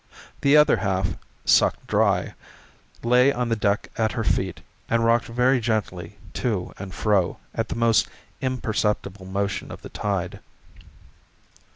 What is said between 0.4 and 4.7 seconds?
The other half, sucked dry, lay on the deck at her feet